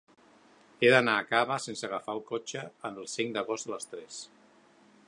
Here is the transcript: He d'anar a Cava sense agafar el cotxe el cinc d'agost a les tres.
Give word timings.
He 0.85 0.89
d'anar 0.95 1.17
a 1.17 1.27
Cava 1.33 1.57
sense 1.65 1.85
agafar 1.89 2.17
el 2.19 2.25
cotxe 2.33 2.65
el 2.91 2.99
cinc 3.17 3.39
d'agost 3.39 3.71
a 3.71 3.75
les 3.77 3.89
tres. 3.95 4.21